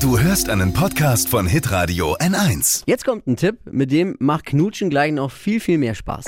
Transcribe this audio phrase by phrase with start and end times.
[0.00, 2.84] Du hörst einen Podcast von Hitradio N1.
[2.86, 6.26] Jetzt kommt ein Tipp, mit dem macht Knutschen gleich noch viel, viel mehr Spaß.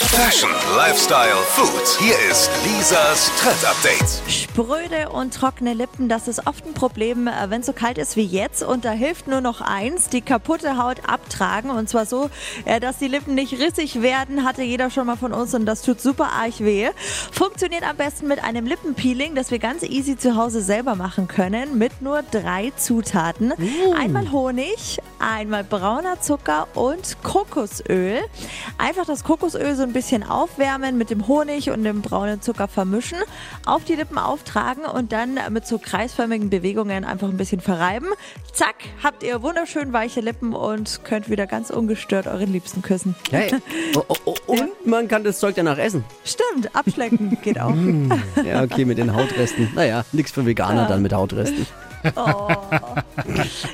[0.00, 1.98] Fashion, Lifestyle, Food.
[2.00, 4.20] Hier ist Lisas Trend Update.
[4.28, 8.16] Spröde und trockene Lippen, das ist oft ein Problem, äh, wenn es so kalt ist
[8.16, 8.62] wie jetzt.
[8.62, 11.70] Und da hilft nur noch eins, die kaputte Haut abtragen.
[11.70, 12.28] Und zwar so,
[12.64, 15.82] äh, dass die Lippen nicht rissig werden, hatte jeder schon mal von uns und das
[15.82, 16.90] tut super arg weh.
[17.30, 21.78] Funktioniert am besten mit einem Lippenpeeling, das wir ganz easy zu Hause selber machen können,
[21.78, 23.52] mit nur drei Zutaten.
[23.96, 28.20] Einmal Honig, einmal brauner Zucker und Kokosöl.
[28.78, 33.18] Einfach das Kokosöl so ein bisschen aufwärmen, mit dem Honig und dem braunen Zucker vermischen,
[33.66, 38.08] auf die Lippen auftragen und dann mit so kreisförmigen Bewegungen einfach ein bisschen verreiben.
[38.52, 43.14] Zack, habt ihr wunderschön weiche Lippen und könnt wieder ganz ungestört euren Liebsten küssen.
[43.30, 43.50] Hey.
[43.96, 46.04] Oh, oh, oh, und man kann das Zeug danach essen.
[46.24, 47.74] Stimmt, abschlecken geht auch.
[48.44, 49.68] Ja, okay, mit den Hautresten.
[49.74, 51.66] Naja, nichts für Veganer dann mit Hautresten.
[52.16, 52.48] Oh.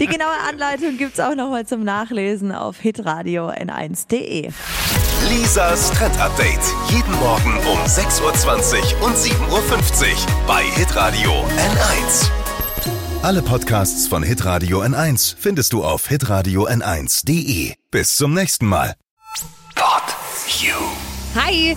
[0.00, 4.50] Die genaue Anleitung gibt's auch nochmal zum Nachlesen auf hitradio n1.de.
[5.28, 6.60] Lisas Trend Update.
[6.90, 12.30] Jeden Morgen um 6.20 Uhr und 7.50 Uhr bei Hitradio N1.
[13.22, 17.74] Alle Podcasts von Hitradio N1 findest du auf hitradio n1.de.
[17.90, 18.94] Bis zum nächsten Mal.
[19.74, 20.02] Pod
[20.60, 20.74] You.
[21.34, 21.76] Hi,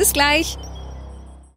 [0.00, 0.56] Bis gleich.